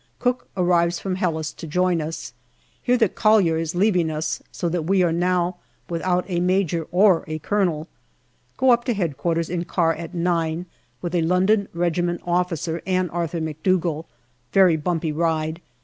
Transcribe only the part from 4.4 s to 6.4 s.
so that we are now without a